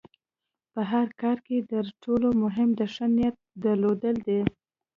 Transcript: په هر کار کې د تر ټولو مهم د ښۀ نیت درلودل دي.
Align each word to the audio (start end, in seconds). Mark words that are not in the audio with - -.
په 0.73 0.81
هر 0.91 1.07
کار 1.21 1.37
کې 1.45 1.57
د 1.61 1.65
تر 1.71 1.85
ټولو 2.03 2.27
مهم 2.43 2.69
د 2.79 2.81
ښۀ 2.93 3.05
نیت 3.15 3.35
درلودل 3.65 4.15
دي. 4.27 4.41